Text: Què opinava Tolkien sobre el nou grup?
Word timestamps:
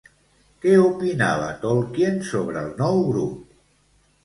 Què 0.63 0.71
opinava 0.83 1.51
Tolkien 1.67 2.19
sobre 2.31 2.65
el 2.65 2.75
nou 2.83 3.01
grup? 3.13 3.39